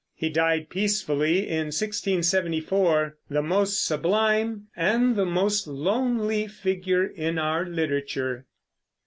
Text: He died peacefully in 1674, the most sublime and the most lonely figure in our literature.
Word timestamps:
He 0.15 0.31
died 0.31 0.69
peacefully 0.71 1.47
in 1.47 1.65
1674, 1.67 3.19
the 3.29 3.43
most 3.43 3.85
sublime 3.85 4.65
and 4.75 5.15
the 5.15 5.27
most 5.27 5.67
lonely 5.67 6.47
figure 6.47 7.05
in 7.05 7.37
our 7.37 7.67
literature. 7.67 8.47